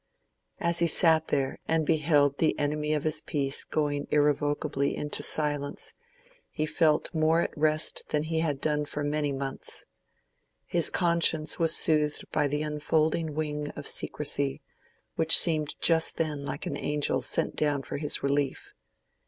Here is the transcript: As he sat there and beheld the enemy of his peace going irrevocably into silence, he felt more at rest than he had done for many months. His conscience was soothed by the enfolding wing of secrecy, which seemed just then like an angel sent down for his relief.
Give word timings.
As 0.59 0.79
he 0.79 0.87
sat 0.87 1.27
there 1.27 1.59
and 1.67 1.85
beheld 1.85 2.39
the 2.39 2.57
enemy 2.57 2.93
of 2.93 3.03
his 3.03 3.21
peace 3.21 3.63
going 3.63 4.07
irrevocably 4.09 4.95
into 4.97 5.21
silence, 5.21 5.93
he 6.49 6.65
felt 6.65 7.13
more 7.13 7.41
at 7.41 7.55
rest 7.55 8.05
than 8.09 8.23
he 8.23 8.39
had 8.39 8.59
done 8.59 8.85
for 8.85 9.03
many 9.03 9.31
months. 9.31 9.85
His 10.65 10.89
conscience 10.89 11.59
was 11.59 11.75
soothed 11.75 12.25
by 12.31 12.47
the 12.47 12.63
enfolding 12.63 13.35
wing 13.35 13.67
of 13.75 13.85
secrecy, 13.85 14.59
which 15.17 15.37
seemed 15.37 15.79
just 15.83 16.17
then 16.17 16.45
like 16.45 16.65
an 16.65 16.77
angel 16.77 17.21
sent 17.21 17.55
down 17.55 17.83
for 17.83 17.97
his 17.97 18.23
relief. 18.23 18.73